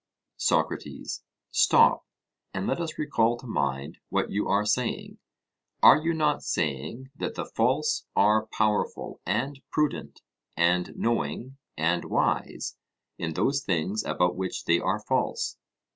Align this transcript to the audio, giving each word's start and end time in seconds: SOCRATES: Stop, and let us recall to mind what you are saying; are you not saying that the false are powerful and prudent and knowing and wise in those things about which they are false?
SOCRATES: 0.37 1.23
Stop, 1.51 2.07
and 2.55 2.65
let 2.65 2.81
us 2.81 2.97
recall 2.97 3.37
to 3.37 3.45
mind 3.45 3.99
what 4.09 4.31
you 4.31 4.47
are 4.47 4.65
saying; 4.65 5.19
are 5.83 5.97
you 6.01 6.11
not 6.11 6.41
saying 6.41 7.11
that 7.15 7.35
the 7.35 7.45
false 7.45 8.07
are 8.15 8.47
powerful 8.47 9.21
and 9.27 9.61
prudent 9.69 10.23
and 10.57 10.95
knowing 10.97 11.59
and 11.77 12.05
wise 12.05 12.77
in 13.19 13.35
those 13.35 13.61
things 13.63 14.03
about 14.03 14.35
which 14.35 14.65
they 14.65 14.79
are 14.79 14.99
false? 14.99 15.59